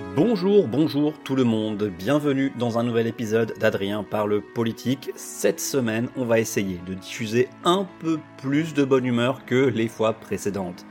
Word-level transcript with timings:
Bonjour, 0.00 0.66
bonjour 0.66 1.14
tout 1.22 1.36
le 1.36 1.44
monde, 1.44 1.84
bienvenue 1.96 2.52
dans 2.58 2.78
un 2.78 2.82
nouvel 2.82 3.06
épisode 3.06 3.54
d'Adrien 3.60 4.02
parle 4.02 4.40
politique. 4.40 5.10
Cette 5.14 5.60
semaine, 5.60 6.08
on 6.16 6.24
va 6.24 6.40
essayer 6.40 6.80
de 6.86 6.94
diffuser 6.94 7.48
un 7.64 7.86
peu 8.00 8.18
plus 8.38 8.74
de 8.74 8.84
bonne 8.84 9.04
humeur 9.04 9.44
que 9.44 9.68
les 9.68 9.88
fois 9.88 10.14
précédentes. 10.14 10.84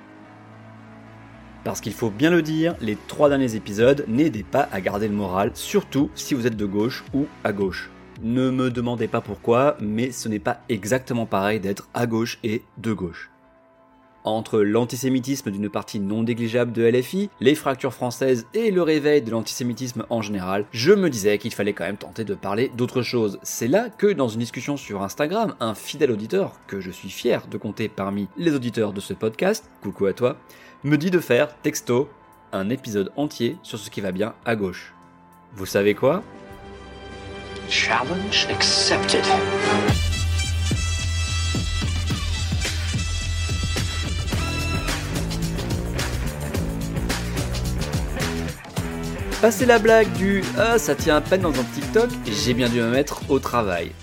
Parce 1.65 1.81
qu'il 1.81 1.93
faut 1.93 2.11
bien 2.11 2.31
le 2.31 2.41
dire, 2.41 2.75
les 2.79 2.97
trois 3.07 3.27
derniers 3.27 3.55
épisodes 3.55 4.05
n'aidaient 4.07 4.43
pas 4.43 4.69
à 4.71 4.79
garder 4.79 5.09
le 5.09 5.15
moral, 5.15 5.51
surtout 5.53 6.09
si 6.15 6.33
vous 6.33 6.47
êtes 6.47 6.57
de 6.57 6.65
gauche 6.65 7.03
ou 7.13 7.25
à 7.43 7.51
gauche. 7.51 7.89
Ne 8.21 8.51
me 8.51 8.69
demandez 8.71 9.07
pas 9.07 9.21
pourquoi, 9.21 9.75
mais 9.81 10.11
ce 10.11 10.29
n'est 10.29 10.39
pas 10.39 10.61
exactement 10.69 11.25
pareil 11.25 11.59
d'être 11.59 11.89
à 11.93 12.07
gauche 12.07 12.39
et 12.43 12.63
de 12.77 12.93
gauche. 12.93 13.29
Entre 14.23 14.59
l'antisémitisme 14.59 15.49
d'une 15.49 15.69
partie 15.69 15.99
non 15.99 16.23
négligeable 16.23 16.71
de 16.71 16.83
LFI, 16.83 17.29
les 17.39 17.55
fractures 17.55 17.93
françaises 17.93 18.47
et 18.53 18.69
le 18.71 18.81
réveil 18.81 19.21
de 19.21 19.31
l'antisémitisme 19.31 20.05
en 20.09 20.21
général, 20.21 20.65
je 20.71 20.91
me 20.91 21.09
disais 21.09 21.37
qu'il 21.37 21.53
fallait 21.53 21.73
quand 21.73 21.85
même 21.85 21.97
tenter 21.97 22.23
de 22.23 22.33
parler 22.33 22.71
d'autre 22.75 23.01
chose. 23.01 23.39
C'est 23.43 23.67
là 23.67 23.89
que 23.89 24.07
dans 24.07 24.27
une 24.27 24.39
discussion 24.39 24.77
sur 24.77 25.01
Instagram, 25.03 25.55
un 25.59 25.73
fidèle 25.73 26.11
auditeur, 26.11 26.59
que 26.67 26.81
je 26.81 26.91
suis 26.91 27.09
fier 27.09 27.47
de 27.47 27.57
compter 27.57 27.87
parmi 27.87 28.27
les 28.37 28.53
auditeurs 28.53 28.93
de 28.93 28.99
ce 28.99 29.13
podcast, 29.13 29.69
coucou 29.81 30.05
à 30.05 30.13
toi, 30.13 30.37
me 30.83 30.97
dit 30.97 31.11
de 31.11 31.19
faire, 31.19 31.55
texto, 31.61 32.09
un 32.51 32.69
épisode 32.69 33.11
entier 33.15 33.57
sur 33.63 33.79
ce 33.79 33.89
qui 33.89 34.01
va 34.01 34.11
bien 34.11 34.33
à 34.45 34.55
gauche. 34.55 34.93
Vous 35.53 35.65
savez 35.65 35.95
quoi? 35.95 36.23
Challenge 37.69 38.47
accepted. 38.49 39.23
Passer 49.41 49.65
la 49.65 49.79
blague 49.79 50.11
du 50.17 50.43
Ah, 50.57 50.77
ça 50.77 50.95
tient 50.95 51.15
à 51.15 51.21
peine 51.21 51.39
dans 51.39 51.57
un 51.57 51.63
TikTok, 51.63 52.09
j'ai 52.25 52.53
bien 52.53 52.67
dû 52.67 52.81
me 52.81 52.89
mettre 52.89 53.21
au 53.31 53.39
travail. 53.39 53.93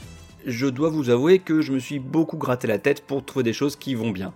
Je 0.46 0.66
dois 0.66 0.88
vous 0.88 1.10
avouer 1.10 1.40
que 1.40 1.60
je 1.60 1.72
me 1.72 1.78
suis 1.78 1.98
beaucoup 1.98 2.38
gratté 2.38 2.66
la 2.66 2.78
tête 2.78 3.02
pour 3.02 3.22
trouver 3.22 3.42
des 3.42 3.52
choses 3.52 3.76
qui 3.76 3.94
vont 3.94 4.12
bien. 4.12 4.32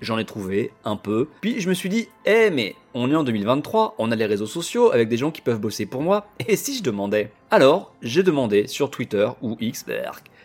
J'en 0.00 0.16
ai 0.16 0.24
trouvé 0.24 0.72
un 0.86 0.96
peu, 0.96 1.28
puis 1.42 1.60
je 1.60 1.68
me 1.68 1.74
suis 1.74 1.90
dit 1.90 2.08
Eh, 2.24 2.48
mais 2.48 2.76
on 2.94 3.10
est 3.10 3.14
en 3.14 3.24
2023, 3.24 3.96
on 3.98 4.10
a 4.10 4.16
les 4.16 4.24
réseaux 4.24 4.46
sociaux 4.46 4.90
avec 4.90 5.10
des 5.10 5.18
gens 5.18 5.30
qui 5.30 5.42
peuvent 5.42 5.60
bosser 5.60 5.84
pour 5.84 6.00
moi, 6.00 6.26
et 6.48 6.56
si 6.56 6.78
je 6.78 6.82
demandais? 6.82 7.30
Alors, 7.50 7.92
j'ai 8.00 8.22
demandé 8.22 8.68
sur 8.68 8.90
Twitter 8.90 9.28
ou 9.42 9.58
X, 9.60 9.84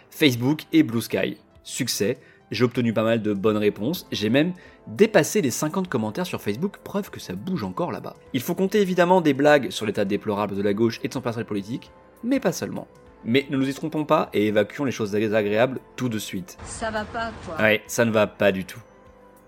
Facebook 0.10 0.64
et 0.74 0.84
Blue 0.84 1.02
Sky. 1.02 1.38
Succès, 1.64 2.18
j'ai 2.54 2.64
obtenu 2.64 2.94
pas 2.94 3.04
mal 3.04 3.22
de 3.22 3.34
bonnes 3.34 3.58
réponses, 3.58 4.08
j'ai 4.12 4.30
même 4.30 4.54
dépassé 4.88 5.42
les 5.42 5.52
50 5.52 5.90
commentaires 5.90 6.26
sur 6.26 6.42
Facebook, 6.42 6.78
preuve 6.84 7.10
que 7.10 7.20
ça 7.20 7.34
bouge 7.34 7.64
encore 7.64 7.92
là-bas. 7.92 8.16
Il 8.34 8.42
faut 8.42 8.56
compter 8.56 8.80
évidemment 8.80 9.22
des 9.22 9.34
blagues 9.34 9.72
sur 9.72 9.86
l'état 9.86 10.06
déplorable 10.06 10.56
de 10.56 10.62
la 10.62 10.74
gauche 10.74 11.00
et 11.04 11.08
de 11.08 11.14
son 11.14 11.22
personnel 11.22 11.48
politique, 11.48 11.92
mais 12.24 12.40
pas 12.40 12.52
seulement. 12.52 12.88
Mais 13.26 13.48
ne 13.50 13.58
nous 13.58 13.70
y 13.70 13.74
trompons 13.74 14.06
pas 14.06 14.30
et 14.34 14.48
évacuons 14.48 14.86
les 14.86 14.92
choses 14.92 15.12
désagréables 15.12 15.80
tout 15.96 16.10
de 16.10 16.20
suite. 16.20 16.58
Ça 16.66 16.92
va 16.92 17.06
pas, 17.06 17.32
quoi. 17.46 17.58
Ouais, 17.58 17.82
ça 17.88 18.06
ne 18.06 18.12
va 18.12 18.28
pas 18.28 18.52
du 18.52 18.66
tout. 18.66 18.82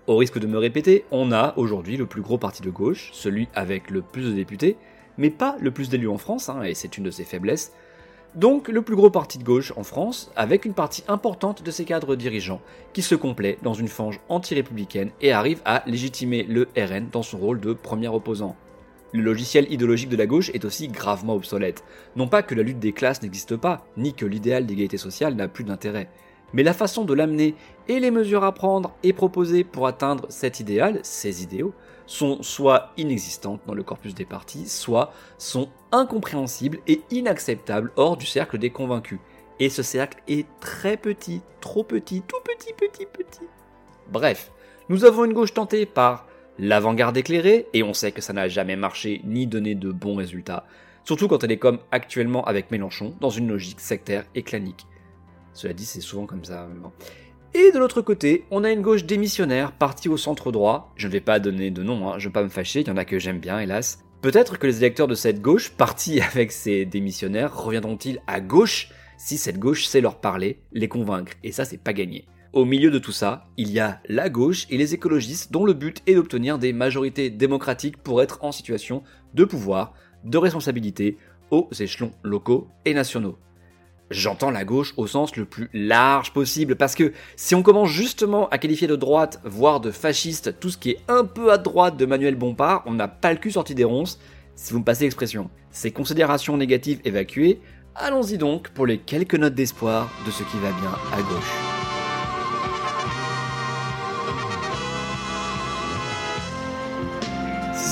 Au 0.06 0.16
risque 0.16 0.38
de 0.38 0.46
me 0.46 0.58
répéter, 0.58 1.04
on 1.10 1.32
a 1.32 1.52
aujourd'hui 1.56 1.96
le 1.96 2.06
plus 2.06 2.22
gros 2.22 2.38
parti 2.38 2.62
de 2.62 2.70
gauche, 2.70 3.10
celui 3.12 3.48
avec 3.54 3.90
le 3.90 4.02
plus 4.02 4.22
de 4.22 4.32
députés, 4.32 4.76
mais 5.18 5.30
pas 5.30 5.56
le 5.60 5.70
plus 5.70 5.88
d'élus 5.88 6.08
en 6.08 6.18
France, 6.18 6.48
hein, 6.48 6.62
et 6.62 6.74
c'est 6.74 6.96
une 6.96 7.04
de 7.04 7.10
ses 7.10 7.24
faiblesses, 7.24 7.72
donc 8.34 8.68
le 8.68 8.82
plus 8.82 8.96
gros 8.96 9.10
parti 9.10 9.38
de 9.38 9.44
gauche 9.44 9.72
en 9.76 9.82
France, 9.82 10.30
avec 10.36 10.64
une 10.64 10.74
partie 10.74 11.04
importante 11.08 11.62
de 11.62 11.70
ses 11.70 11.84
cadres 11.84 12.16
dirigeants, 12.16 12.60
qui 12.92 13.02
se 13.02 13.14
complaît 13.14 13.58
dans 13.62 13.74
une 13.74 13.88
fange 13.88 14.20
anti-républicaine 14.28 15.10
et 15.20 15.32
arrive 15.32 15.62
à 15.64 15.82
légitimer 15.86 16.42
le 16.42 16.68
RN 16.76 17.08
dans 17.10 17.22
son 17.22 17.38
rôle 17.38 17.60
de 17.60 17.72
premier 17.72 18.08
opposant. 18.08 18.56
Le 19.12 19.22
logiciel 19.22 19.72
idéologique 19.72 20.10
de 20.10 20.16
la 20.16 20.26
gauche 20.26 20.50
est 20.52 20.64
aussi 20.64 20.88
gravement 20.88 21.34
obsolète. 21.34 21.84
Non 22.16 22.28
pas 22.28 22.42
que 22.42 22.54
la 22.54 22.62
lutte 22.62 22.80
des 22.80 22.92
classes 22.92 23.22
n'existe 23.22 23.56
pas, 23.56 23.86
ni 23.96 24.12
que 24.12 24.26
l'idéal 24.26 24.66
d'égalité 24.66 24.98
sociale 24.98 25.34
n'a 25.34 25.48
plus 25.48 25.64
d'intérêt, 25.64 26.10
mais 26.52 26.62
la 26.62 26.72
façon 26.72 27.04
de 27.04 27.14
l'amener 27.14 27.54
et 27.88 28.00
les 28.00 28.10
mesures 28.10 28.44
à 28.44 28.52
prendre 28.52 28.94
et 29.02 29.12
proposer 29.12 29.64
pour 29.64 29.86
atteindre 29.86 30.26
cet 30.28 30.60
idéal, 30.60 31.00
ces 31.02 31.42
idéaux, 31.42 31.74
sont 32.06 32.42
soit 32.42 32.92
inexistantes 32.96 33.60
dans 33.66 33.74
le 33.74 33.82
corpus 33.82 34.14
des 34.14 34.24
partis, 34.24 34.68
soit 34.68 35.12
sont 35.38 35.68
incompréhensibles 35.92 36.78
et 36.86 37.02
inacceptables 37.10 37.92
hors 37.96 38.16
du 38.16 38.26
cercle 38.26 38.58
des 38.58 38.70
convaincus. 38.70 39.18
Et 39.58 39.70
ce 39.70 39.82
cercle 39.82 40.22
est 40.28 40.46
très 40.60 40.96
petit, 40.96 41.40
trop 41.60 41.82
petit, 41.82 42.22
tout 42.22 42.40
petit, 42.44 42.72
petit, 42.74 43.06
petit. 43.06 43.46
Bref, 44.10 44.52
nous 44.88 45.04
avons 45.04 45.24
une 45.24 45.32
gauche 45.32 45.54
tentée 45.54 45.86
par 45.86 46.26
l'avant-garde 46.58 47.16
éclairée, 47.16 47.66
et 47.72 47.82
on 47.82 47.92
sait 47.92 48.12
que 48.12 48.20
ça 48.20 48.32
n'a 48.32 48.48
jamais 48.48 48.76
marché 48.76 49.20
ni 49.24 49.46
donné 49.46 49.74
de 49.74 49.90
bons 49.90 50.16
résultats, 50.16 50.64
surtout 51.04 51.28
quand 51.28 51.42
elle 51.44 51.52
est 51.52 51.58
comme 51.58 51.80
actuellement 51.90 52.44
avec 52.44 52.70
Mélenchon, 52.70 53.14
dans 53.20 53.30
une 53.30 53.48
logique 53.48 53.80
sectaire 53.80 54.24
et 54.34 54.42
clanique. 54.42 54.86
Cela 55.56 55.72
dit, 55.72 55.86
c'est 55.86 56.02
souvent 56.02 56.26
comme 56.26 56.44
ça. 56.44 56.68
Et 57.54 57.72
de 57.72 57.78
l'autre 57.78 58.02
côté, 58.02 58.44
on 58.50 58.62
a 58.62 58.70
une 58.70 58.82
gauche 58.82 59.06
démissionnaire 59.06 59.72
partie 59.72 60.10
au 60.10 60.18
centre 60.18 60.52
droit. 60.52 60.92
Je 60.96 61.06
ne 61.06 61.12
vais 61.12 61.20
pas 61.20 61.40
donner 61.40 61.70
de 61.70 61.82
nom, 61.82 62.10
hein, 62.10 62.18
je 62.18 62.26
ne 62.26 62.28
vais 62.28 62.34
pas 62.34 62.42
me 62.42 62.50
fâcher, 62.50 62.82
il 62.82 62.88
y 62.88 62.90
en 62.90 62.98
a 62.98 63.06
que 63.06 63.18
j'aime 63.18 63.40
bien, 63.40 63.58
hélas. 63.58 64.04
Peut-être 64.20 64.58
que 64.58 64.66
les 64.66 64.78
électeurs 64.78 65.08
de 65.08 65.14
cette 65.14 65.40
gauche, 65.40 65.70
partis 65.70 66.20
avec 66.32 66.52
ces 66.52 66.84
démissionnaires, 66.84 67.56
reviendront-ils 67.56 68.20
à 68.26 68.42
gauche 68.42 68.90
si 69.16 69.38
cette 69.38 69.58
gauche 69.58 69.86
sait 69.86 70.02
leur 70.02 70.20
parler, 70.20 70.60
les 70.72 70.88
convaincre, 70.88 71.32
et 71.42 71.50
ça 71.50 71.64
c'est 71.64 71.82
pas 71.82 71.94
gagné. 71.94 72.26
Au 72.52 72.66
milieu 72.66 72.90
de 72.90 72.98
tout 72.98 73.12
ça, 73.12 73.48
il 73.56 73.70
y 73.70 73.80
a 73.80 74.00
la 74.10 74.28
gauche 74.28 74.66
et 74.68 74.76
les 74.76 74.92
écologistes 74.92 75.52
dont 75.52 75.64
le 75.64 75.72
but 75.72 76.02
est 76.06 76.14
d'obtenir 76.14 76.58
des 76.58 76.74
majorités 76.74 77.30
démocratiques 77.30 77.96
pour 77.96 78.20
être 78.20 78.44
en 78.44 78.52
situation 78.52 79.02
de 79.32 79.46
pouvoir, 79.46 79.94
de 80.24 80.36
responsabilité 80.36 81.16
aux 81.50 81.70
échelons 81.78 82.12
locaux 82.22 82.68
et 82.84 82.92
nationaux. 82.92 83.38
J'entends 84.10 84.52
la 84.52 84.64
gauche 84.64 84.94
au 84.96 85.08
sens 85.08 85.34
le 85.34 85.44
plus 85.44 85.68
large 85.72 86.32
possible, 86.32 86.76
parce 86.76 86.94
que 86.94 87.12
si 87.34 87.56
on 87.56 87.62
commence 87.62 87.90
justement 87.90 88.48
à 88.50 88.58
qualifier 88.58 88.86
de 88.86 88.94
droite, 88.94 89.40
voire 89.44 89.80
de 89.80 89.90
fasciste, 89.90 90.60
tout 90.60 90.70
ce 90.70 90.78
qui 90.78 90.90
est 90.90 91.00
un 91.08 91.24
peu 91.24 91.50
à 91.52 91.58
droite 91.58 91.96
de 91.96 92.06
Manuel 92.06 92.36
Bompard, 92.36 92.84
on 92.86 92.94
n'a 92.94 93.08
pas 93.08 93.32
le 93.32 93.38
cul 93.38 93.50
sorti 93.50 93.74
des 93.74 93.84
ronces, 93.84 94.20
si 94.54 94.72
vous 94.72 94.78
me 94.78 94.84
passez 94.84 95.04
l'expression. 95.04 95.50
Ces 95.72 95.90
considérations 95.90 96.56
négatives 96.56 97.00
évacuées, 97.04 97.60
allons-y 97.96 98.38
donc 98.38 98.68
pour 98.70 98.86
les 98.86 98.98
quelques 98.98 99.34
notes 99.34 99.54
d'espoir 99.54 100.08
de 100.24 100.30
ce 100.30 100.44
qui 100.44 100.58
va 100.58 100.70
bien 100.70 100.92
à 101.12 101.20
gauche. 101.22 101.75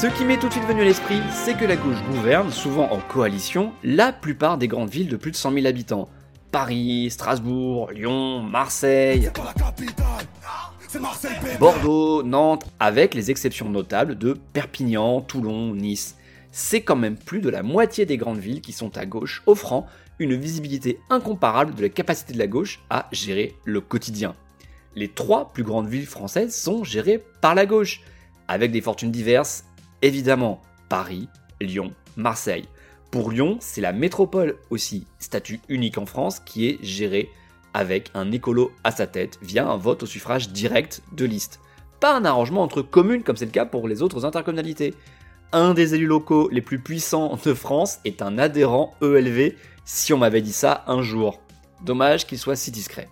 Ce 0.05 0.09
qui 0.19 0.27
m'est 0.27 0.37
tout 0.37 0.49
de 0.49 0.53
suite 0.53 0.67
venu 0.67 0.83
à 0.83 0.85
l'esprit, 0.85 1.23
c'est 1.33 1.57
que 1.57 1.65
la 1.65 1.77
gauche 1.77 2.03
gouverne, 2.11 2.53
souvent 2.53 2.93
en 2.93 3.01
coalition, 3.01 3.73
la 3.83 4.13
plupart 4.13 4.59
des 4.59 4.69
grandes 4.69 4.91
villes 4.91 5.09
de 5.09 5.17
plus 5.17 5.31
de 5.31 5.37
100 5.37 5.55
000 5.55 5.65
habitants. 5.65 6.11
Paris, 6.53 7.09
Strasbourg, 7.11 7.91
Lyon, 7.91 8.43
Marseille, 8.43 9.31
Bordeaux, 11.59 12.23
Nantes, 12.23 12.67
avec 12.81 13.15
les 13.15 13.31
exceptions 13.31 13.71
notables 13.71 14.19
de 14.19 14.37
Perpignan, 14.53 15.23
Toulon, 15.23 15.75
Nice. 15.75 16.17
C'est 16.53 16.83
quand 16.83 16.97
même 16.97 17.17
plus 17.17 17.41
de 17.41 17.49
la 17.49 17.63
moitié 17.63 18.05
des 18.05 18.19
grandes 18.19 18.41
villes 18.41 18.61
qui 18.61 18.73
sont 18.73 18.99
à 18.99 19.07
gauche, 19.07 19.43
offrant 19.47 19.87
une 20.19 20.35
visibilité 20.35 21.01
incomparable 21.09 21.75
de 21.75 21.81
la 21.81 21.89
capacité 21.89 22.35
de 22.35 22.39
la 22.39 22.47
gauche 22.47 22.81
à 22.91 23.09
gérer 23.13 23.57
le 23.65 23.81
quotidien. 23.81 24.35
Les 24.97 25.09
trois 25.09 25.51
plus 25.55 25.65
grandes 25.65 25.89
villes 25.89 26.05
françaises 26.05 26.55
sont 26.55 26.85
gérées 26.85 27.25
par 27.41 27.55
la 27.55 27.65
gauche, 27.65 28.03
avec 28.49 28.71
des 28.71 28.83
fortunes 28.83 29.11
diverses 29.11 29.65
évidemment 30.03 30.61
Paris, 30.89 31.29
Lyon, 31.61 31.93
Marseille. 32.17 32.69
Pour 33.11 33.31
Lyon, 33.31 33.59
c'est 33.61 33.81
la 33.81 33.93
métropole 33.93 34.57
aussi, 34.71 35.07
statut 35.19 35.61
unique 35.69 35.99
en 35.99 36.07
France, 36.07 36.41
qui 36.41 36.69
est 36.69 36.79
gérée 36.83 37.31
avec 37.75 38.11
un 38.15 38.31
écolo 38.33 38.73
à 38.85 38.91
sa 38.91 39.07
tête 39.07 39.39
via 39.43 39.67
un 39.67 39.77
vote 39.77 40.05
au 40.05 40.07
suffrage 40.07 40.51
direct 40.51 41.03
de 41.13 41.25
liste. 41.25 41.61
Pas 42.01 42.17
un 42.17 42.25
arrangement 42.25 42.63
entre 42.63 42.83
communes 42.83 43.23
comme 43.23 43.37
c'est 43.37 43.45
le 43.45 43.51
cas 43.51 43.67
pour 43.67 43.89
les 43.89 44.03
autres 44.03 44.25
intercommunalités. 44.25 44.95
Un 45.53 45.75
des 45.75 45.95
élus 45.95 46.07
locaux 46.07 46.49
les 46.51 46.63
plus 46.63 46.79
puissants 46.79 47.39
de 47.45 47.55
France 47.55 47.99
est 48.05 48.23
un 48.23 48.39
adhérent 48.39 48.95
ELV, 49.03 49.55
si 49.85 50.13
on 50.13 50.19
m'avait 50.19 50.43
dit 50.43 50.53
ça 50.53 50.85
un 50.87 51.03
jour. 51.03 51.41
Dommage 51.85 52.27
qu'il 52.27 52.39
soit 52.39 52.57
si 52.57 52.71
discret. 52.71 53.09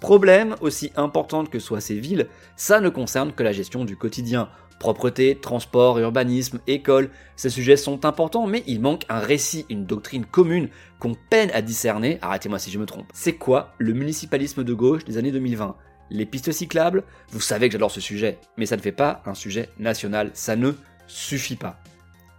Problème, 0.00 0.56
aussi 0.60 0.92
importante 0.96 1.50
que 1.50 1.58
soient 1.58 1.80
ces 1.80 1.98
villes, 1.98 2.28
ça 2.56 2.80
ne 2.80 2.88
concerne 2.88 3.32
que 3.32 3.42
la 3.42 3.52
gestion 3.52 3.84
du 3.84 3.96
quotidien 3.96 4.48
Propreté, 4.80 5.36
transport, 5.36 5.98
urbanisme, 5.98 6.58
école, 6.66 7.10
ces 7.36 7.50
sujets 7.50 7.76
sont 7.76 8.06
importants, 8.06 8.46
mais 8.46 8.64
il 8.66 8.80
manque 8.80 9.04
un 9.10 9.18
récit, 9.18 9.66
une 9.68 9.84
doctrine 9.84 10.24
commune 10.24 10.70
qu'on 10.98 11.14
peine 11.14 11.50
à 11.52 11.60
discerner, 11.60 12.18
arrêtez-moi 12.22 12.58
si 12.58 12.70
je 12.70 12.78
me 12.78 12.86
trompe. 12.86 13.10
C'est 13.12 13.34
quoi 13.34 13.74
le 13.76 13.92
municipalisme 13.92 14.64
de 14.64 14.72
gauche 14.72 15.04
des 15.04 15.18
années 15.18 15.32
2020 15.32 15.76
Les 16.08 16.24
pistes 16.24 16.50
cyclables? 16.50 17.04
Vous 17.28 17.42
savez 17.42 17.68
que 17.68 17.74
j'adore 17.74 17.90
ce 17.90 18.00
sujet, 18.00 18.38
mais 18.56 18.64
ça 18.64 18.78
ne 18.78 18.80
fait 18.80 18.90
pas 18.90 19.22
un 19.26 19.34
sujet 19.34 19.68
national, 19.78 20.30
ça 20.32 20.56
ne 20.56 20.72
suffit 21.06 21.56
pas. 21.56 21.78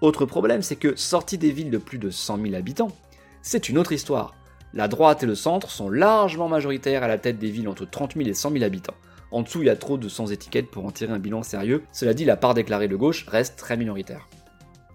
Autre 0.02 0.26
problème, 0.26 0.64
c'est 0.64 0.78
que 0.78 0.96
sorti 0.96 1.38
des 1.38 1.52
villes 1.52 1.70
de 1.70 1.78
plus 1.78 2.00
de 2.00 2.10
100 2.10 2.42
000 2.42 2.56
habitants, 2.56 2.92
c'est 3.44 3.70
une 3.70 3.78
autre 3.78 3.92
histoire. 3.92 4.34
La 4.74 4.88
droite 4.88 5.22
et 5.22 5.28
le 5.28 5.36
centre 5.36 5.70
sont 5.70 5.92
largement 5.92 6.48
majoritaires 6.48 7.04
à 7.04 7.08
la 7.08 7.20
tête 7.20 7.38
des 7.38 7.52
villes 7.52 7.70
entre 7.70 7.86
30 7.86 8.16
000 8.16 8.28
et 8.28 8.34
100 8.34 8.52
000 8.52 8.64
habitants. 8.64 8.96
En 9.32 9.42
dessous, 9.42 9.62
il 9.62 9.68
y 9.68 9.70
a 9.70 9.76
trop 9.76 9.98
de 9.98 10.10
sans 10.10 10.32
étiquette 10.32 10.70
pour 10.70 10.86
en 10.86 10.92
tirer 10.92 11.14
un 11.14 11.20
bilan 11.20 11.42
sérieux. 11.42 11.84
Cela 11.92 12.14
dit, 12.14 12.26
la 12.26 12.38
part 12.38 12.54
déclarée 12.54 12.88
de 12.88 12.96
gauche 12.96 13.26
reste 13.28 13.58
très 13.58 13.78
minoritaire. 13.78 14.28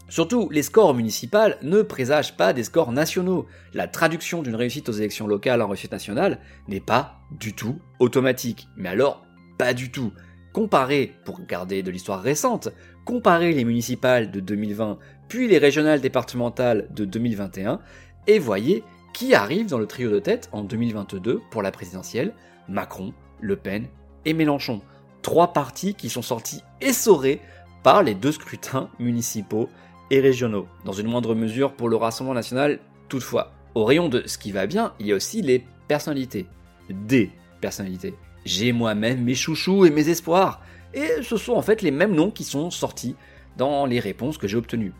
Surtout, 0.09 0.49
les 0.53 0.63
scores 0.63 0.95
municipaux 0.95 1.55
ne 1.63 1.83
présagent 1.83 2.37
pas 2.37 2.53
des 2.53 2.63
scores 2.63 2.93
nationaux. 2.93 3.47
La 3.75 3.89
traduction 3.89 4.43
d'une 4.43 4.55
réussite 4.55 4.89
aux 4.89 4.93
élections 4.93 5.27
locales 5.27 5.63
en 5.63 5.69
réussite 5.69 5.91
nationale 5.91 6.39
n'est 6.69 6.81
pas 6.81 7.19
du 7.33 7.55
tout 7.55 7.81
automatique. 7.99 8.69
Mais 8.77 8.89
alors, 8.89 9.25
pas 9.59 9.75
du 9.75 9.91
tout. 9.91 10.13
Comparez, 10.53 11.13
pour 11.25 11.45
garder 11.45 11.83
de 11.83 11.91
l'histoire 11.91 12.23
récente, 12.23 12.69
comparez 13.05 13.53
les 13.53 13.65
municipales 13.65 14.31
de 14.31 14.41
2020 14.41 14.99
puis 15.29 15.49
les 15.49 15.59
régionales 15.59 16.01
départementales 16.01 16.89
de 16.95 17.05
2021 17.05 17.81
et 18.27 18.39
voyez 18.39 18.85
qui 19.13 19.35
arrive 19.35 19.67
dans 19.67 19.79
le 19.79 19.87
trio 19.87 20.11
de 20.11 20.19
tête 20.19 20.49
en 20.53 20.63
2022 20.63 21.41
pour 21.51 21.63
la 21.63 21.73
présidentielle 21.73 22.33
Macron, 22.69 23.13
Le 23.41 23.57
Pen 23.57 23.87
et 24.27 24.35
Mélenchon. 24.35 24.83
Trois 25.23 25.55
partis 25.55 25.95
qui 25.95 26.11
sont 26.11 26.23
sortis 26.23 26.63
essorés 26.83 27.41
par 27.83 28.03
les 28.03 28.15
deux 28.15 28.33
scrutins 28.33 28.91
municipaux 28.99 29.71
et 30.11 30.21
régionaux. 30.21 30.67
Dans 30.85 30.93
une 30.93 31.09
moindre 31.09 31.35
mesure 31.35 31.73
pour 31.73 31.89
le 31.89 31.97
Rassemblement 31.97 32.35
national, 32.35 32.81
toutefois. 33.09 33.53
Au 33.75 33.85
rayon 33.85 34.09
de 34.09 34.23
ce 34.27 34.39
qui 34.39 34.53
va 34.53 34.67
bien, 34.67 34.93
il 35.01 35.07
y 35.07 35.13
a 35.13 35.17
aussi 35.17 35.41
les 35.41 35.65
personnalités. 35.89 36.47
Des 36.91 37.31
personnalités. 37.61 38.15
J'ai 38.45 38.73
moi-même 38.73 39.23
mes 39.23 39.35
chouchous 39.35 39.87
et 39.87 39.91
mes 39.91 40.09
espoirs. 40.09 40.61
Et 40.95 41.23
ce 41.23 41.37
sont 41.37 41.55
en 41.55 41.63
fait 41.63 41.83
les 41.83 41.91
mêmes 41.91 42.15
noms 42.15 42.31
qui 42.31 42.45
sont 42.45 42.71
sortis 42.71 43.17
dans 43.57 43.87
les 43.87 44.01
réponses 44.01 44.39
que 44.39 44.49
j'ai 44.49 44.57
obtenues. 44.57 44.93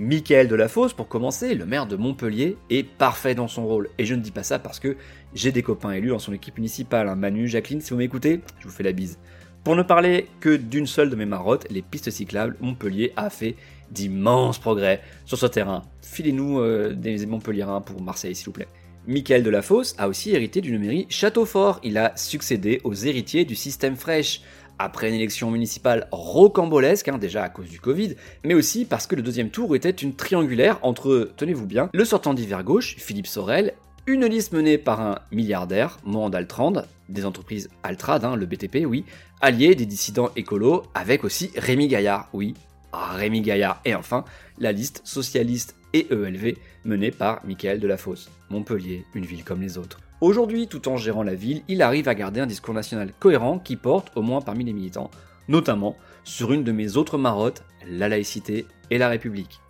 Michael 0.00 0.48
Delafosse, 0.48 0.94
pour 0.94 1.08
commencer, 1.08 1.54
le 1.54 1.66
maire 1.66 1.86
de 1.86 1.94
Montpellier, 1.94 2.56
est 2.70 2.84
parfait 2.84 3.34
dans 3.34 3.48
son 3.48 3.66
rôle. 3.66 3.90
Et 3.98 4.06
je 4.06 4.14
ne 4.14 4.22
dis 4.22 4.30
pas 4.30 4.42
ça 4.42 4.58
parce 4.58 4.80
que 4.80 4.96
j'ai 5.34 5.52
des 5.52 5.62
copains 5.62 5.92
élus 5.92 6.08
dans 6.08 6.18
son 6.18 6.32
équipe 6.32 6.56
municipale. 6.56 7.06
Hein. 7.06 7.16
Manu, 7.16 7.46
Jacqueline, 7.48 7.82
si 7.82 7.90
vous 7.90 7.98
m'écoutez, 7.98 8.40
je 8.60 8.64
vous 8.64 8.72
fais 8.72 8.82
la 8.82 8.92
bise. 8.92 9.18
Pour 9.62 9.76
ne 9.76 9.82
parler 9.82 10.28
que 10.40 10.56
d'une 10.56 10.86
seule 10.86 11.10
de 11.10 11.16
mes 11.16 11.26
marottes, 11.26 11.66
les 11.70 11.82
pistes 11.82 12.10
cyclables, 12.10 12.56
Montpellier 12.62 13.12
a 13.16 13.28
fait 13.28 13.56
d'immenses 13.90 14.58
progrès 14.58 15.02
sur 15.26 15.36
ce 15.36 15.44
terrain. 15.44 15.82
Filez-nous 16.00 16.60
euh, 16.60 16.94
des 16.94 17.26
Montpelliérains 17.26 17.82
pour 17.82 18.00
Marseille, 18.00 18.34
s'il 18.34 18.46
vous 18.46 18.52
plaît. 18.52 18.68
Michael 19.06 19.42
Delafosse 19.42 19.94
a 19.98 20.08
aussi 20.08 20.30
hérité 20.30 20.62
d'une 20.62 20.78
mairie 20.78 21.06
Châteaufort. 21.10 21.78
Il 21.82 21.98
a 21.98 22.12
succédé 22.16 22.80
aux 22.84 22.94
héritiers 22.94 23.44
du 23.44 23.54
système 23.54 23.96
fraîche 23.96 24.40
après 24.80 25.10
une 25.10 25.14
élection 25.14 25.50
municipale 25.50 26.08
rocambolesque, 26.10 27.08
hein, 27.08 27.18
déjà 27.18 27.44
à 27.44 27.50
cause 27.50 27.68
du 27.68 27.78
Covid, 27.78 28.16
mais 28.44 28.54
aussi 28.54 28.86
parce 28.86 29.06
que 29.06 29.14
le 29.14 29.20
deuxième 29.20 29.50
tour 29.50 29.76
était 29.76 29.90
une 29.90 30.14
triangulaire 30.14 30.78
entre, 30.80 31.30
tenez-vous 31.36 31.66
bien, 31.66 31.90
le 31.92 32.04
sortant 32.06 32.32
d'hiver 32.32 32.64
gauche, 32.64 32.96
Philippe 32.96 33.26
Sorel, 33.26 33.74
une 34.06 34.24
liste 34.24 34.52
menée 34.52 34.78
par 34.78 35.02
un 35.02 35.18
milliardaire, 35.32 35.98
Morand 36.04 36.30
Altrand, 36.30 36.72
des 37.10 37.26
entreprises 37.26 37.68
Altrad, 37.82 38.24
hein, 38.24 38.36
le 38.36 38.46
BTP, 38.46 38.86
oui, 38.86 39.04
allié 39.42 39.74
des 39.74 39.84
dissidents 39.84 40.30
écolos, 40.34 40.84
avec 40.94 41.24
aussi 41.24 41.50
Rémi 41.56 41.86
Gaillard, 41.86 42.30
oui, 42.32 42.54
ah, 42.92 43.12
Rémi 43.12 43.42
Gaillard, 43.42 43.82
et 43.84 43.94
enfin, 43.94 44.24
la 44.58 44.72
liste 44.72 45.02
socialiste 45.04 45.76
et 45.92 46.06
ELV 46.10 46.54
menée 46.86 47.10
par 47.10 47.44
Michael 47.44 47.80
Delafosse. 47.80 48.30
Montpellier, 48.48 49.04
une 49.14 49.26
ville 49.26 49.44
comme 49.44 49.60
les 49.60 49.76
autres. 49.76 50.00
Aujourd'hui, 50.20 50.68
tout 50.68 50.86
en 50.88 50.98
gérant 50.98 51.22
la 51.22 51.34
ville, 51.34 51.62
il 51.66 51.80
arrive 51.80 52.06
à 52.06 52.14
garder 52.14 52.40
un 52.40 52.46
discours 52.46 52.74
national 52.74 53.10
cohérent 53.18 53.58
qui 53.58 53.76
porte, 53.76 54.12
au 54.16 54.22
moins 54.22 54.42
parmi 54.42 54.64
les 54.64 54.74
militants, 54.74 55.10
notamment 55.48 55.96
sur 56.24 56.52
une 56.52 56.62
de 56.62 56.72
mes 56.72 56.98
autres 56.98 57.16
marottes, 57.16 57.64
la 57.88 58.06
laïcité 58.06 58.66
et 58.90 58.98
la 58.98 59.08
République. 59.08 59.60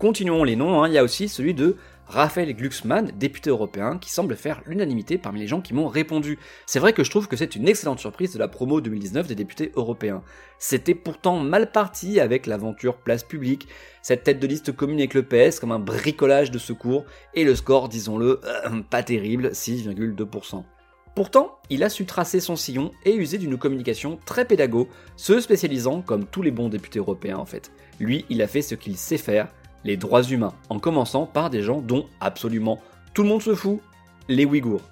Continuons 0.00 0.42
les 0.42 0.56
noms, 0.56 0.82
hein. 0.82 0.88
il 0.88 0.94
y 0.94 0.98
a 0.98 1.04
aussi 1.04 1.28
celui 1.28 1.54
de 1.54 1.76
Raphaël 2.06 2.54
Glucksmann, 2.54 3.10
député 3.16 3.50
européen, 3.50 3.98
qui 3.98 4.10
semble 4.10 4.36
faire 4.36 4.62
l'unanimité 4.66 5.18
parmi 5.18 5.40
les 5.40 5.46
gens 5.46 5.60
qui 5.60 5.74
m'ont 5.74 5.88
répondu. 5.88 6.38
C'est 6.66 6.78
vrai 6.78 6.92
que 6.92 7.02
je 7.02 7.10
trouve 7.10 7.28
que 7.28 7.36
c'est 7.36 7.56
une 7.56 7.68
excellente 7.68 7.98
surprise 7.98 8.32
de 8.32 8.38
la 8.38 8.48
promo 8.48 8.80
2019 8.80 9.26
des 9.26 9.34
députés 9.34 9.72
européens. 9.74 10.22
C'était 10.58 10.94
pourtant 10.94 11.40
mal 11.40 11.72
parti 11.72 12.20
avec 12.20 12.46
l'aventure 12.46 12.96
place 12.96 13.24
publique, 13.24 13.68
cette 14.02 14.24
tête 14.24 14.40
de 14.40 14.46
liste 14.46 14.72
commune 14.72 14.98
avec 14.98 15.14
le 15.14 15.24
PS 15.24 15.58
comme 15.58 15.72
un 15.72 15.78
bricolage 15.78 16.50
de 16.50 16.58
secours, 16.58 17.04
et 17.34 17.44
le 17.44 17.54
score, 17.54 17.88
disons-le, 17.88 18.40
euh, 18.44 18.82
pas 18.88 19.02
terrible, 19.02 19.50
6,2%. 19.52 20.64
Pourtant, 21.16 21.58
il 21.70 21.82
a 21.82 21.88
su 21.88 22.04
tracer 22.04 22.40
son 22.40 22.56
sillon 22.56 22.90
et 23.06 23.14
user 23.14 23.38
d'une 23.38 23.56
communication 23.56 24.18
très 24.26 24.44
pédago, 24.44 24.86
se 25.16 25.40
spécialisant 25.40 26.02
comme 26.02 26.26
tous 26.26 26.42
les 26.42 26.50
bons 26.50 26.68
députés 26.68 26.98
européens 26.98 27.38
en 27.38 27.46
fait. 27.46 27.72
Lui, 27.98 28.26
il 28.28 28.42
a 28.42 28.46
fait 28.46 28.60
ce 28.60 28.74
qu'il 28.74 28.98
sait 28.98 29.16
faire, 29.16 29.48
les 29.86 29.96
droits 29.96 30.24
humains, 30.24 30.52
en 30.68 30.78
commençant 30.78 31.26
par 31.26 31.48
des 31.48 31.62
gens 31.62 31.80
dont 31.80 32.06
absolument 32.20 32.80
tout 33.14 33.22
le 33.22 33.28
monde 33.28 33.42
se 33.42 33.54
fout, 33.54 33.80
les 34.28 34.44
Ouïghours. 34.44 34.82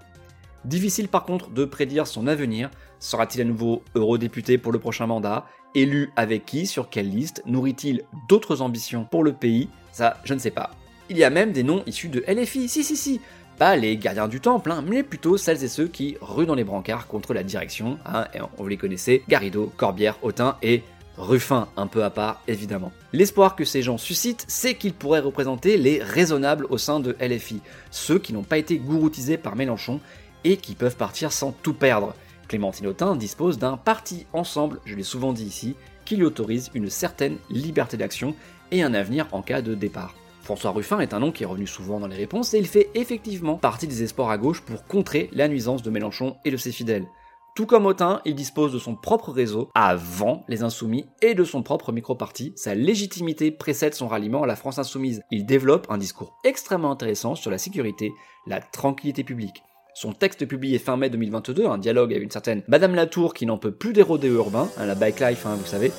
Difficile 0.65 1.09
par 1.09 1.25
contre 1.25 1.51
de 1.51 1.65
prédire 1.67 2.07
son 2.07 2.27
avenir, 2.27 2.71
sera-t-il 3.01 3.43
à 3.43 3.45
nouveau 3.45 3.83
eurodéputé 3.95 4.57
pour 4.57 4.73
le 4.73 4.79
prochain 4.79 5.07
mandat? 5.07 5.45
Élu 5.75 6.11
avec 6.17 6.47
qui? 6.47 6.67
Sur 6.67 6.89
quelle 6.89 7.11
liste? 7.11 7.43
Nourrit-il 7.45 8.05
d'autres 8.29 8.63
ambitions 8.63 9.05
pour 9.05 9.25
le 9.25 9.33
pays? 9.33 9.69
Ça, 9.93 10.17
je 10.25 10.33
ne 10.33 10.39
sais 10.39 10.53
pas. 10.53 10.71
Il 11.11 11.19
y 11.19 11.25
a 11.25 11.31
même 11.31 11.53
des 11.53 11.65
noms 11.65 11.83
issus 11.87 12.09
de 12.09 12.25
LFI, 12.27 12.69
si 12.69 12.85
si 12.85 12.97
si. 12.97 13.21
Pas 13.59 13.77
les 13.77 13.97
gardiens 13.97 14.29
du 14.29 14.41
temple, 14.41 14.73
hein, 14.73 14.83
mais 14.89 15.03
plutôt 15.03 15.37
celles 15.37 15.63
et 15.63 15.69
ceux 15.69 15.87
qui 15.87 16.17
ruent 16.21 16.47
dans 16.47 16.55
les 16.55 16.65
brancards 16.65 17.07
contre 17.07 17.35
la 17.35 17.43
direction, 17.43 17.99
hein, 18.07 18.27
on 18.59 18.63
vous 18.63 18.69
les 18.69 18.77
connaissez, 18.77 19.23
Garrido, 19.29 19.73
Corbière, 19.77 20.19
Autain 20.23 20.57
et 20.63 20.83
Ruffin 21.17 21.69
un 21.77 21.87
peu 21.87 22.03
à 22.05 22.11
part 22.11 22.43
évidemment. 22.49 22.93
L'espoir 23.13 23.57
que 23.57 23.65
ces 23.65 23.83
gens 23.83 23.99
suscitent, 23.99 24.45
c'est 24.49 24.75
qu'ils 24.75 24.95
pourraient 24.95 25.21
représenter 25.21 25.77
les 25.77 26.03
raisonnables 26.03 26.67
au 26.71 26.79
sein 26.79 27.01
de 27.01 27.17
LFI, 27.21 27.61
ceux 27.91 28.19
qui 28.19 28.33
n'ont 28.33 28.43
pas 28.43 28.59
été 28.59 28.79
gouroutisés 28.79 29.37
par 29.37 29.57
Mélenchon 29.57 30.01
et 30.45 30.57
qui 30.57 30.75
peuvent 30.75 30.97
partir 30.97 31.33
sans 31.33 31.53
tout 31.53 31.75
perdre. 31.75 32.15
Clémentine 32.49 32.87
Autain 32.87 33.17
dispose 33.17 33.59
d'un 33.59 33.77
parti 33.77 34.27
ensemble, 34.33 34.81
je 34.85 34.95
l'ai 34.95 35.03
souvent 35.03 35.33
dit 35.33 35.45
ici, 35.45 35.77
qui 36.05 36.17
lui 36.17 36.25
autorise 36.25 36.71
une 36.75 36.91
certaine 36.91 37.39
liberté 37.49 37.97
d'action 37.97 38.35
et 38.71 38.83
un 38.83 38.95
avenir 38.95 39.27
en 39.33 39.41
cas 39.41 39.63
de 39.63 39.75
départ. 39.75 40.15
François 40.43 40.73
Ruffin 40.73 41.01
est 41.01 41.15
un 41.15 41.21
nom 41.21 41.33
qui 41.33 41.43
est 41.43 41.47
revenu 41.47 41.67
souvent 41.67 42.01
dans 42.01 42.07
les 42.07 42.17
réponses 42.17 42.53
et 42.53 42.59
il 42.59 42.67
fait 42.67 42.91
effectivement 42.95 43.57
partie 43.57 43.87
des 43.87 44.03
espoirs 44.03 44.29
à 44.29 44.37
gauche 44.37 44.61
pour 44.61 44.85
contrer 44.85 45.31
la 45.33 45.49
nuisance 45.49 45.83
de 45.83 45.91
Mélenchon 45.91 46.37
et 46.45 46.51
de 46.51 46.59
ses 46.59 46.73
fidèles. 46.73 47.07
Tout 47.55 47.67
comme 47.67 47.87
Autain, 47.87 48.21
il 48.25 48.35
dispose 48.35 48.73
de 48.73 48.81
son 48.81 48.97
propre 48.97 49.31
réseau 49.31 49.71
avant 49.77 50.43
les 50.49 50.65
Insoumis 50.65 51.07
et 51.23 51.35
de 51.35 51.45
son 51.45 51.63
propre 51.63 51.93
micro-parti. 51.93 52.53
Sa 52.57 52.75
légitimité 52.75 53.53
précède 53.53 53.95
son 53.95 54.09
ralliement 54.09 54.43
à 54.43 54.49
la 54.49 54.57
France 54.57 54.81
Insoumise. 54.81 55.23
Il 55.31 55.47
développe 55.47 55.87
un 55.89 55.97
discours 55.97 56.37
extrêmement 56.43 56.91
intéressant 56.91 57.37
sur 57.37 57.53
la 57.53 57.59
sécurité, 57.59 58.11
la 58.49 58.59
tranquillité 58.61 59.23
publique. 59.23 59.63
Son 59.95 60.13
texte 60.13 60.45
publié 60.47 60.81
fin 60.81 60.97
mai 60.97 61.11
2022, 61.11 61.67
un 61.67 61.79
dialogue 61.79 62.11
avec 62.11 62.25
une 62.25 62.31
certaine 62.33 62.65
Madame 62.67 62.97
Latour 62.97 63.35
qui 63.35 63.47
n'en 63.47 63.57
peut 63.57 63.71
plus 63.71 63.93
des 63.93 64.03
rodéos 64.03 64.35
urbains, 64.35 64.69
hein, 64.77 64.87
la 64.87 64.97
bike 64.97 65.21
life, 65.21 65.47
hein, 65.47 65.55
vous 65.55 65.65
savez, 65.65 65.93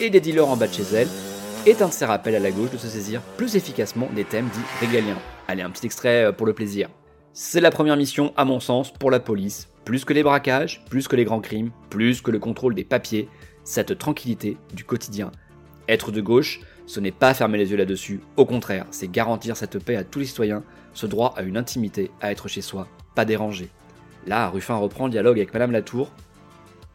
et 0.00 0.08
des 0.08 0.20
dealers 0.20 0.48
en 0.48 0.56
bas 0.56 0.66
de 0.66 0.72
chez 0.72 0.94
elle, 0.94 1.08
est 1.66 1.82
un 1.82 1.88
de 1.88 1.92
ses 1.92 2.06
rappels 2.06 2.36
à 2.36 2.40
la 2.40 2.50
gauche 2.50 2.70
de 2.70 2.78
se 2.78 2.88
saisir 2.88 3.20
plus 3.36 3.54
efficacement 3.54 4.08
des 4.14 4.24
thèmes 4.24 4.48
dits 4.48 4.86
régaliens. 4.86 5.18
Allez, 5.46 5.60
un 5.60 5.68
petit 5.68 5.84
extrait 5.84 6.24
euh, 6.24 6.32
pour 6.32 6.46
le 6.46 6.54
plaisir. 6.54 6.88
C'est 7.34 7.62
la 7.62 7.70
première 7.70 7.96
mission, 7.96 8.34
à 8.36 8.44
mon 8.44 8.60
sens, 8.60 8.92
pour 8.92 9.10
la 9.10 9.18
police, 9.18 9.70
plus 9.86 10.04
que 10.04 10.12
les 10.12 10.22
braquages, 10.22 10.84
plus 10.90 11.08
que 11.08 11.16
les 11.16 11.24
grands 11.24 11.40
crimes, 11.40 11.70
plus 11.88 12.20
que 12.20 12.30
le 12.30 12.38
contrôle 12.38 12.74
des 12.74 12.84
papiers, 12.84 13.26
cette 13.64 13.96
tranquillité 13.96 14.58
du 14.74 14.84
quotidien. 14.84 15.32
Être 15.88 16.12
de 16.12 16.20
gauche, 16.20 16.60
ce 16.84 17.00
n'est 17.00 17.10
pas 17.10 17.32
fermer 17.32 17.56
les 17.56 17.70
yeux 17.70 17.78
là-dessus, 17.78 18.20
au 18.36 18.44
contraire, 18.44 18.84
c'est 18.90 19.10
garantir 19.10 19.56
cette 19.56 19.82
paix 19.82 19.96
à 19.96 20.04
tous 20.04 20.18
les 20.18 20.26
citoyens, 20.26 20.62
ce 20.92 21.06
droit 21.06 21.32
à 21.34 21.40
une 21.40 21.56
intimité, 21.56 22.10
à 22.20 22.30
être 22.30 22.48
chez 22.48 22.60
soi, 22.60 22.86
pas 23.14 23.24
dérangé. 23.24 23.70
Là, 24.26 24.50
Ruffin 24.50 24.76
reprend 24.76 25.06
le 25.06 25.12
dialogue 25.12 25.38
avec 25.38 25.54
Madame 25.54 25.72
Latour. 25.72 26.10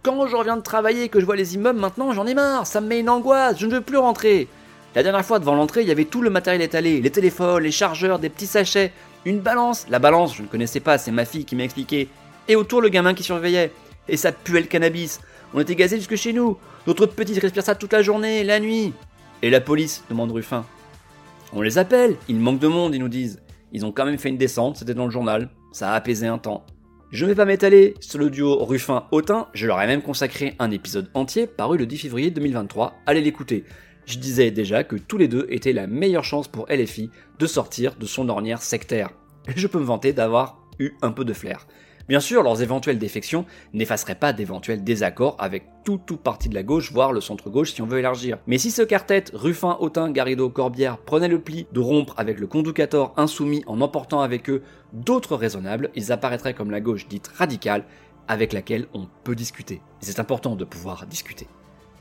Quand 0.04 0.28
je 0.28 0.36
reviens 0.36 0.58
de 0.58 0.62
travailler 0.62 1.06
et 1.06 1.10
que 1.10 1.20
je 1.20 1.26
vois 1.26 1.36
les 1.36 1.56
immeubles 1.56 1.80
maintenant, 1.80 2.14
j'en 2.14 2.28
ai 2.28 2.36
marre, 2.36 2.68
ça 2.68 2.80
me 2.80 2.88
met 2.88 3.00
une 3.00 3.10
angoisse, 3.10 3.58
je 3.58 3.66
ne 3.66 3.74
veux 3.74 3.82
plus 3.82 3.98
rentrer. 3.98 4.48
La 4.94 5.02
dernière 5.02 5.26
fois, 5.26 5.40
devant 5.40 5.56
l'entrée, 5.56 5.82
il 5.82 5.88
y 5.88 5.92
avait 5.92 6.06
tout 6.06 6.22
le 6.22 6.30
matériel 6.30 6.62
étalé, 6.62 7.02
les 7.02 7.10
téléphones, 7.10 7.64
les 7.64 7.72
chargeurs, 7.72 8.20
des 8.20 8.30
petits 8.30 8.46
sachets, 8.46 8.94
une 9.26 9.40
balance. 9.40 9.88
La 9.90 10.00
balance, 10.00 10.36
je 10.36 10.42
ne 10.42 10.48
connaissais 10.48 10.80
pas, 10.80 10.98
c'est 10.98 11.12
ma 11.12 11.26
fille 11.26 11.46
qui 11.46 11.56
m'a 11.56 11.64
expliqué 11.64 12.10
et 12.48 12.56
autour 12.56 12.82
le 12.82 12.90
gamin 12.90 13.14
qui 13.14 13.24
surveillait. 13.24 13.72
Et 14.08 14.18
ça 14.18 14.32
puait 14.32 14.62
le 14.62 14.68
cannabis. 14.68 15.20
On 15.54 15.60
était 15.60 15.76
gazés 15.76 15.98
jusque 15.98 16.16
chez 16.16 16.34
nous. 16.34 16.58
Notre 16.86 17.06
petite 17.06 17.40
respire 17.40 17.64
ça 17.64 17.76
toute 17.76 17.94
la 17.94 18.02
journée, 18.02 18.44
la 18.44 18.60
nuit. 18.60 18.94
Et 19.42 19.50
la 19.50 19.62
police 19.62 20.04
demande 20.10 20.32
Ruffin. 20.32 20.66
On 21.54 21.62
les 21.62 21.78
appelle, 21.78 22.16
il 22.28 22.38
manque 22.38 22.60
de 22.60 22.68
monde, 22.68 22.96
ils 22.96 23.00
nous 23.00 23.10
disent. 23.10 23.42
Ils 23.72 23.86
ont 23.86 23.92
quand 23.92 24.06
même 24.06 24.18
fait 24.18 24.30
une 24.30 24.38
descente, 24.38 24.78
c'était 24.78 24.94
dans 24.94 25.06
le 25.06 25.12
journal, 25.12 25.50
ça 25.72 25.92
a 25.92 25.96
apaisé 25.96 26.28
un 26.28 26.38
temps. 26.38 26.66
Je 27.12 27.26
ne 27.26 27.30
vais 27.30 27.36
pas 27.36 27.46
m'étaler 27.46 27.94
sur 28.00 28.20
le 28.20 28.30
duo 28.30 28.64
Ruffin-Autin, 28.66 29.48
je 29.54 29.68
leur 29.68 29.82
ai 29.82 29.88
même 29.88 30.02
consacré 30.02 30.56
un 30.60 30.72
épisode 30.72 31.10
entier 31.14 31.48
paru 31.48 31.78
le 31.78 31.86
10 31.86 31.98
février 31.98 32.32
2023, 32.32 32.96
allez 33.06 33.22
l'écouter. 33.22 33.64
Je 34.08 34.20
disais 34.20 34.52
déjà 34.52 34.86
que 34.86 34.96
tous 34.96 35.18
les 35.18 35.28
deux 35.28 35.46
étaient 35.50 35.74
la 35.74 35.86
meilleure 35.86 36.24
chance 36.24 36.48
pour 36.48 36.66
LFI 36.70 37.12
de 37.40 37.46
sortir 37.46 37.96
de 37.98 38.06
son 38.06 38.30
ornière 38.30 38.62
sectaire. 38.62 39.10
Et 39.50 39.60
je 39.60 39.68
peux 39.68 39.80
me 39.80 39.84
vanter 39.84 40.14
d'avoir 40.14 40.60
eu 40.80 40.94
un 41.02 41.12
peu 41.12 41.26
de 41.26 41.34
flair. 41.34 41.68
Bien 42.08 42.22
sûr, 42.22 42.42
leurs 42.42 42.62
éventuelles 42.62 43.00
défections 43.00 43.46
n'effaceraient 43.74 44.16
pas 44.16 44.32
d'éventuels 44.32 44.82
désaccords 44.82 45.36
avec 45.40 45.66
tout 45.84 46.00
tout 46.08 46.16
parti 46.16 46.48
de 46.48 46.56
la 46.56 46.64
gauche, 46.64 46.94
voire 46.94 47.12
le 47.12 47.20
centre-gauche 47.20 47.74
si 47.74 47.82
on 47.82 47.86
veut 47.86 48.00
élargir. 48.00 48.38
Mais 48.48 48.58
si 48.58 48.72
ce 48.72 48.82
quartet, 48.82 49.26
Ruffin, 49.34 49.76
Autin, 49.82 50.10
Garrido, 50.10 50.50
Corbière, 50.50 51.00
prenait 51.00 51.28
le 51.28 51.42
pli 51.42 51.68
de 51.74 51.82
rompre 51.82 52.14
avec 52.16 52.40
le 52.40 52.48
conducator 52.48 53.14
insoumis 53.18 53.66
en 53.68 53.82
emportant 53.82 54.22
avec 54.22 54.50
eux 54.50 54.64
d'autres 54.94 55.36
raisonnables, 55.36 55.90
ils 55.96 56.14
apparaîtraient 56.14 56.54
comme 56.54 56.72
la 56.72 56.80
gauche 56.80 57.10
dite 57.10 57.28
radicale 57.28 57.84
avec 58.30 58.54
laquelle 58.54 58.88
on 58.94 59.08
peut 59.26 59.36
discuter. 59.36 59.82
C'est 60.00 60.22
important 60.22 60.56
de 60.56 60.64
pouvoir 60.64 61.08
discuter. 61.08 61.48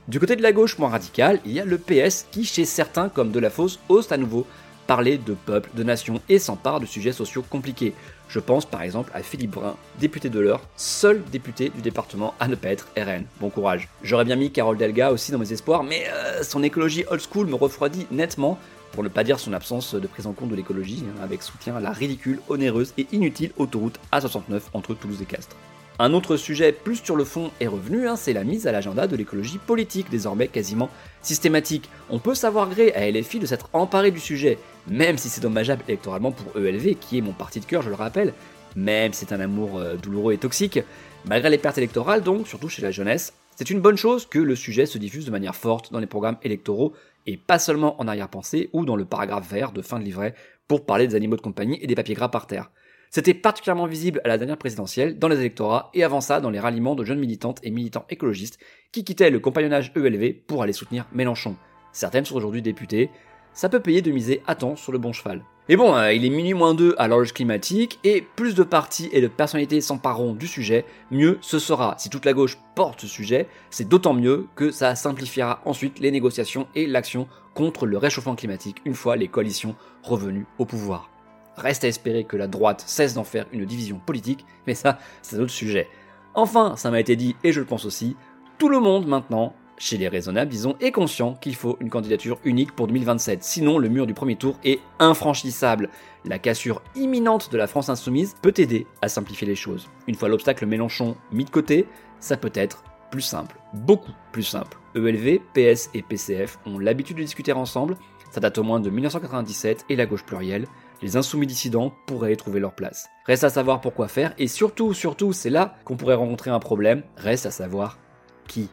Du 0.09 0.21
côté 0.21 0.37
de 0.37 0.43
la 0.43 0.53
gauche 0.53 0.79
moins 0.79 0.91
radicale, 0.91 1.41
il 1.45 1.51
y 1.51 1.59
a 1.59 1.65
le 1.65 1.79
PS 1.79 2.27
qui, 2.31 2.45
chez 2.45 2.65
certains 2.65 3.09
comme 3.09 3.33
de 3.33 3.41
la 3.41 3.51
Fosse, 3.51 3.81
ose 3.89 4.13
à 4.13 4.17
nouveau 4.17 4.47
parler 4.87 5.19
de 5.19 5.35
peuple, 5.35 5.69
de 5.75 5.83
nation 5.83 6.21
et 6.29 6.39
s'empare 6.39 6.79
de 6.79 6.87
sujets 6.87 7.11
sociaux 7.11 7.43
compliqués. 7.51 7.93
Je 8.29 8.39
pense 8.39 8.67
par 8.67 8.83
exemple 8.83 9.11
à 9.15 9.23
Philippe 9.25 9.51
Brun, 9.51 9.75
député 9.99 10.31
de 10.31 10.39
l'Eure, 10.39 10.61
seul 10.77 11.25
député 11.33 11.71
du 11.71 11.81
département 11.81 12.35
à 12.39 12.47
ne 12.47 12.55
pas 12.55 12.69
être 12.69 12.87
RN. 12.97 13.25
Bon 13.41 13.51
courage. 13.51 13.89
J'aurais 14.05 14.25
bien 14.25 14.37
mis 14.37 14.53
Carole 14.53 14.77
Delga 14.77 15.11
aussi 15.11 15.33
dans 15.33 15.39
mes 15.39 15.53
espoirs, 15.53 15.83
mais 15.83 16.05
euh, 16.09 16.45
son 16.45 16.63
écologie 16.63 17.05
old 17.11 17.21
school 17.21 17.49
me 17.49 17.57
refroidit 17.57 18.07
nettement, 18.13 18.61
pour 18.93 19.03
ne 19.03 19.09
pas 19.09 19.25
dire 19.25 19.41
son 19.41 19.53
absence 19.53 19.97
de 19.97 20.07
prise 20.07 20.29
en 20.29 20.35
compte 20.35 20.51
de 20.51 20.57
l'écologie, 20.57 21.03
hein, 21.05 21.21
avec 21.21 21.43
soutien 21.43 21.75
à 21.75 21.81
la 21.81 21.91
ridicule, 21.91 22.39
onéreuse 22.49 22.95
et 22.97 23.09
inutile 23.11 23.51
autoroute 23.57 23.99
A69 24.13 24.61
entre 24.73 24.95
Toulouse 24.95 25.21
et 25.21 25.27
Castres. 25.27 25.57
Un 25.99 26.12
autre 26.12 26.37
sujet 26.37 26.73
plus 26.73 26.97
sur 26.97 27.17
le 27.17 27.25
fond 27.25 27.50
est 27.59 27.67
revenu, 27.67 28.07
hein, 28.07 28.17
c'est 28.17 28.35
la 28.35 28.45
mise 28.45 28.67
à 28.67 28.73
l'agenda 28.73 29.07
de 29.07 29.17
l'écologie 29.17 29.57
politique, 29.57 30.11
désormais 30.11 30.47
quasiment 30.47 30.91
systématique. 31.23 31.88
On 32.11 32.19
peut 32.19 32.35
savoir 32.35 32.69
gré 32.69 32.93
à 32.93 33.11
LFI 33.11 33.38
de 33.38 33.47
s'être 33.47 33.71
emparé 33.73 34.11
du 34.11 34.21
sujet, 34.21 34.59
même 34.88 35.17
si 35.17 35.31
c'est 35.31 35.41
dommageable 35.41 35.83
électoralement 35.88 36.33
pour 36.33 36.61
ELV, 36.61 36.97
qui 37.00 37.17
est 37.17 37.23
mon 37.23 37.33
parti 37.33 37.61
de 37.61 37.65
cœur, 37.65 37.81
je 37.81 37.88
le 37.88 37.95
rappelle, 37.95 38.35
même 38.76 39.15
si 39.15 39.21
c'est 39.21 39.35
un 39.35 39.41
amour 39.41 39.79
euh, 39.79 39.97
douloureux 39.97 40.35
et 40.35 40.38
toxique, 40.38 40.81
malgré 41.25 41.49
les 41.49 41.57
pertes 41.57 41.79
électorales 41.79 42.23
donc, 42.23 42.47
surtout 42.47 42.69
chez 42.69 42.83
la 42.83 42.91
jeunesse, 42.91 43.33
c'est 43.57 43.71
une 43.71 43.81
bonne 43.81 43.97
chose 43.97 44.26
que 44.26 44.38
le 44.38 44.55
sujet 44.55 44.85
se 44.85 44.99
diffuse 44.99 45.25
de 45.25 45.31
manière 45.31 45.57
forte 45.57 45.91
dans 45.93 45.99
les 45.99 46.07
programmes 46.07 46.37
électoraux, 46.43 46.93
et 47.26 47.38
pas 47.38 47.59
seulement 47.59 47.99
en 48.00 48.07
arrière-pensée 48.07 48.69
ou 48.75 48.85
dans 48.85 48.97
le 48.97 49.07
paragraphe 49.07 49.50
vert 49.50 49.73
de 49.73 49.81
fin 49.81 49.99
de 49.99 50.05
livret 50.05 50.35
pour 50.69 50.85
parler 50.85 51.07
des 51.07 51.15
animaux 51.15 51.37
de 51.37 51.41
compagnie 51.41 51.79
et 51.81 51.87
des 51.87 51.95
papiers 51.95 52.15
gras 52.15 52.29
par 52.29 52.47
terre. 52.47 52.71
C'était 53.11 53.35
particulièrement 53.35 53.87
visible 53.87 54.21
à 54.25 54.29
la 54.29 54.39
dernière 54.39 54.59
présidentielle, 54.59 55.19
dans 55.19 55.29
les 55.29 55.39
électorats, 55.39 55.91
et 55.95 56.05
avant 56.05 56.21
ça 56.21 56.41
dans 56.41 56.51
les 56.51 56.61
ralliements 56.61 56.95
de 56.95 57.05
jeunes 57.05 57.19
militantes 57.19 57.61
et 57.63 57.71
militants 57.71 58.07
écologistes 58.11 58.59
qui 58.93 59.05
quittaient 59.05 59.31
le 59.31 59.41
compagnonnage 59.41 59.93
ELV 59.97 60.35
pour 60.47 60.63
aller 60.63 60.73
soutenir 60.73 61.07
Mélenchon. 61.13 61.57
Certaines 61.93 62.25
sont 62.25 62.37
aujourd'hui 62.37 62.63
députées, 62.63 63.11
ça 63.53 63.71
peut 63.71 63.81
payer 63.81 64.03
de 64.03 64.11
miser 64.11 64.43
à 64.47 64.55
temps 64.55 64.77
sur 64.77 64.93
le 64.93 64.99
bon 64.99 65.13
cheval. 65.13 65.43
Et 65.69 65.77
bon, 65.77 65.97
euh, 65.97 66.13
il 66.13 66.25
est 66.25 66.31
minuit 66.31 66.55
moins 66.55 66.75
2 66.75 66.95
à 66.99 67.09
l'horloge 67.09 67.33
climatique, 67.33 67.99
et 68.05 68.23
plus 68.37 68.55
de 68.55 68.63
partis 68.63 69.09
et 69.13 69.21
de 69.21 69.27
personnalités 69.27 69.81
s'empareront 69.81 70.35
du 70.35 70.47
sujet, 70.47 70.85
mieux 71.11 71.39
ce 71.41 71.59
sera. 71.59 71.97
Si 71.99 72.09
toute 72.09 72.25
la 72.25 72.35
gauche 72.35 72.59
porte 72.77 73.01
ce 73.01 73.09
sujet, 73.09 73.49
c'est 73.71 73.89
d'autant 73.89 74.13
mieux 74.13 74.47
que 74.55 74.71
ça 74.71 74.95
simplifiera 74.95 75.61
ensuite 75.65 75.99
les 75.99 76.13
négociations 76.13 76.69
et 76.75 76.87
l'action 76.87 77.27
contre 77.55 77.87
le 77.87 77.99
réchauffement 77.99 78.37
climatique 78.37 78.77
une 78.85 78.95
fois 78.95 79.17
les 79.17 79.29
coalitions 79.29 79.75
revenues 80.03 80.47
au 80.59 80.67
pouvoir. 80.67 81.16
Reste 81.57 81.85
à 81.85 81.89
espérer 81.89 82.25
que 82.25 82.37
la 82.37 82.49
droite 82.49 82.85
cesse 82.87 83.15
d'en 83.15 83.25
faire 83.25 83.47
une 83.53 83.65
division 83.65 83.99
politique, 83.99 84.45
mais 84.67 84.75
ça, 84.75 84.99
c'est 85.23 85.37
un 85.37 85.41
autre 85.41 85.51
sujet. 85.51 85.89
Enfin, 86.35 86.77
ça 86.77 86.91
m'a 86.91 87.01
été 87.01 87.17
dit, 87.17 87.35
et 87.45 87.53
je 87.53 87.61
le 87.61 87.67
pense 87.67 87.87
aussi, 87.87 88.17
tout 88.59 88.69
le 88.69 88.81
monde 88.81 89.07
maintenant, 89.07 89.55
chez 89.79 89.97
les 89.97 90.09
raisonnables, 90.09 90.51
disons, 90.51 90.77
est 90.81 90.93
conscient 90.93 91.35
qu'il 91.35 91.55
faut 91.55 91.77
une 91.81 91.91
candidature 91.91 92.39
unique 92.45 92.73
pour 92.73 92.87
2027. 92.87 93.43
Sinon, 93.45 93.79
le 93.79 93.89
mur 93.89 94.07
du 94.07 94.15
premier 94.15 94.37
tour 94.37 94.59
est 94.65 94.81
infranchissable. 94.99 95.91
La 96.25 96.39
cassure 96.39 96.83
imminente 96.95 97.53
de 97.53 97.59
la 97.59 97.67
France 97.67 97.89
insoumise 97.89 98.35
peut 98.41 98.55
aider 98.57 98.87
à 99.03 99.09
simplifier 99.09 99.47
les 99.47 99.55
choses. 99.55 99.89
Une 100.07 100.15
fois 100.15 100.29
l'obstacle 100.29 100.67
Mélenchon 100.67 101.17
mis 101.33 101.45
de 101.45 101.51
côté, 101.51 101.87
ça 102.21 102.37
peut 102.37 102.53
être 102.55 102.85
plus 103.11 103.23
simple, 103.23 103.57
beaucoup 103.73 104.13
plus 104.33 104.43
simple. 104.43 104.79
ELV, 104.95 105.41
PS 105.55 105.91
et 105.95 106.03
PCF 106.03 106.59
ont 106.67 106.79
l'habitude 106.79 107.19
de 107.19 107.23
discuter 107.23 107.53
ensemble, 107.53 107.97
ça 108.31 108.41
date 108.41 108.59
au 108.59 108.63
moins 108.63 108.81
de 108.81 108.91
1997 108.91 109.87
et 109.89 109.97
la 109.97 110.07
gauche 110.07 110.25
plurielle, 110.25 110.67
les 111.03 111.17
insoumis 111.17 111.47
dissidents 111.47 111.93
pourraient 112.07 112.33
y 112.33 112.37
trouver 112.37 112.61
leur 112.61 112.75
place. 112.75 113.09
Reste 113.26 113.45
à 113.45 113.50
savoir 113.50 113.81
pourquoi 113.81 114.09
faire, 114.09 114.35
et 114.38 114.49
surtout, 114.49 114.95
surtout, 114.95 115.33
c'est 115.33 115.50
là 115.50 115.76
qu'on 115.85 115.97
pourrait 115.97 116.15
rencontrer 116.15 116.50
un 116.50 116.59
problème, 116.59 117.03
reste 117.17 117.47
à 117.47 117.50
savoir 117.50 117.99
qui. 118.47 118.71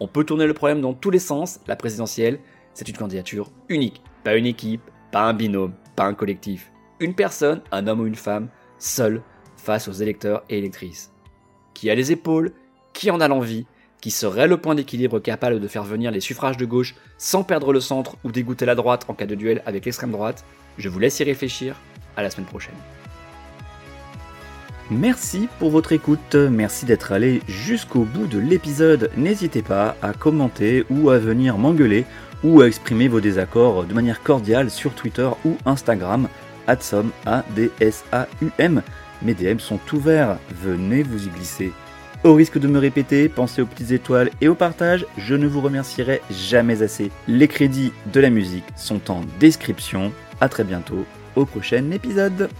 On 0.00 0.08
peut 0.08 0.24
tourner 0.24 0.46
le 0.46 0.54
problème 0.54 0.80
dans 0.80 0.94
tous 0.94 1.10
les 1.10 1.18
sens, 1.18 1.60
la 1.66 1.76
présidentielle, 1.76 2.40
c'est 2.74 2.88
une 2.88 2.96
candidature 2.96 3.50
unique. 3.68 4.02
Pas 4.24 4.36
une 4.36 4.46
équipe, 4.46 4.82
pas 5.10 5.22
un 5.22 5.34
binôme, 5.34 5.74
pas 5.94 6.04
un 6.04 6.14
collectif. 6.14 6.70
Une 7.00 7.14
personne, 7.14 7.62
un 7.72 7.86
homme 7.86 8.00
ou 8.00 8.06
une 8.06 8.14
femme, 8.14 8.48
seul, 8.78 9.22
face 9.56 9.88
aux 9.88 9.92
électeurs 9.92 10.44
et 10.50 10.58
électrices. 10.58 11.12
Qui 11.74 11.90
a 11.90 11.94
les 11.94 12.12
épaules, 12.12 12.52
qui 12.92 13.10
en 13.10 13.20
a 13.20 13.28
l'envie, 13.28 13.66
qui 14.00 14.10
serait 14.10 14.46
le 14.46 14.56
point 14.56 14.74
d'équilibre 14.74 15.18
capable 15.18 15.60
de 15.60 15.68
faire 15.68 15.84
venir 15.84 16.10
les 16.10 16.20
suffrages 16.20 16.56
de 16.56 16.66
gauche 16.66 16.94
sans 17.18 17.42
perdre 17.42 17.72
le 17.72 17.80
centre 17.80 18.16
ou 18.24 18.30
dégoûter 18.30 18.66
la 18.66 18.74
droite 18.74 19.04
en 19.08 19.14
cas 19.14 19.26
de 19.26 19.34
duel 19.34 19.62
avec 19.66 19.84
l'extrême 19.84 20.12
droite, 20.12 20.44
je 20.78 20.88
vous 20.88 20.98
laisse 20.98 21.18
y 21.20 21.24
réfléchir. 21.24 21.76
À 22.16 22.22
la 22.22 22.30
semaine 22.30 22.46
prochaine. 22.46 22.74
Merci 24.90 25.48
pour 25.58 25.70
votre 25.70 25.92
écoute, 25.92 26.34
merci 26.34 26.86
d'être 26.86 27.12
allé 27.12 27.42
jusqu'au 27.48 28.04
bout 28.04 28.26
de 28.26 28.38
l'épisode. 28.38 29.10
N'hésitez 29.16 29.60
pas 29.60 29.96
à 30.00 30.12
commenter 30.12 30.86
ou 30.88 31.10
à 31.10 31.18
venir 31.18 31.58
m'engueuler 31.58 32.04
ou 32.44 32.60
à 32.60 32.68
exprimer 32.68 33.08
vos 33.08 33.20
désaccords 33.20 33.84
de 33.84 33.92
manière 33.92 34.22
cordiale 34.22 34.70
sur 34.70 34.94
Twitter 34.94 35.28
ou 35.44 35.56
Instagram. 35.66 36.28
Adsom, 36.68 37.10
A-D-S-A-U-M. 37.26 38.82
Mes 39.22 39.34
DM 39.34 39.58
sont 39.58 39.80
ouverts, 39.92 40.38
venez 40.62 41.02
vous 41.02 41.26
y 41.26 41.30
glisser. 41.30 41.72
Au 42.26 42.34
risque 42.34 42.58
de 42.58 42.66
me 42.66 42.80
répéter, 42.80 43.28
pensez 43.28 43.62
aux 43.62 43.66
petites 43.66 43.92
étoiles 43.92 44.32
et 44.40 44.48
au 44.48 44.56
partage, 44.56 45.06
je 45.16 45.36
ne 45.36 45.46
vous 45.46 45.60
remercierai 45.60 46.22
jamais 46.28 46.82
assez. 46.82 47.12
Les 47.28 47.46
crédits 47.46 47.92
de 48.12 48.18
la 48.18 48.30
musique 48.30 48.64
sont 48.74 49.12
en 49.12 49.20
description. 49.38 50.10
A 50.40 50.48
très 50.48 50.64
bientôt 50.64 51.06
au 51.36 51.44
prochain 51.44 51.88
épisode. 51.92 52.50